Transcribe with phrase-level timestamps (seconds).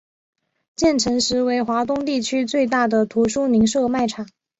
[0.75, 4.27] 建成时为华东地区最大的图书零售卖场。